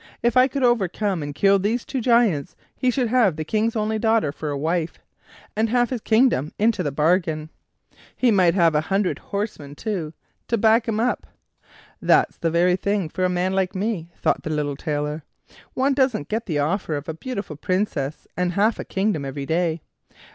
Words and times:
If 0.23 0.33
he 0.33 0.47
could 0.47 0.63
overcome 0.63 1.21
and 1.21 1.35
kill 1.35 1.59
these 1.59 1.85
two 1.85 2.01
giants 2.01 2.55
he 2.75 2.89
should 2.89 3.09
have 3.09 3.35
the 3.35 3.43
King's 3.45 3.75
only 3.75 3.99
daughter 3.99 4.31
for 4.31 4.49
a 4.49 4.57
wife, 4.57 4.97
and 5.55 5.69
half 5.69 5.91
his 5.91 6.01
kingdom 6.01 6.51
into 6.57 6.81
the 6.81 6.91
bargain; 6.91 7.51
he 8.15 8.31
might 8.31 8.55
have 8.55 8.73
a 8.73 8.81
hundred 8.81 9.19
horsemen, 9.19 9.75
too, 9.75 10.13
to 10.47 10.57
back 10.57 10.87
him 10.87 10.99
up." 10.99 11.27
"That's 12.01 12.37
the 12.37 12.49
very 12.49 12.75
thing 12.77 13.09
for 13.09 13.23
a 13.23 13.29
man 13.29 13.53
like 13.53 13.75
me," 13.75 14.09
thought 14.19 14.41
the 14.41 14.49
little 14.49 14.75
Tailor; 14.75 15.21
"one 15.75 15.93
doesn't 15.93 16.29
get 16.29 16.47
the 16.47 16.57
offer 16.57 16.95
of 16.97 17.07
a 17.07 17.13
beautiful 17.13 17.55
princess 17.55 18.25
and 18.35 18.53
half 18.53 18.79
a 18.79 18.83
kingdom 18.83 19.23
every 19.23 19.45
day." 19.45 19.81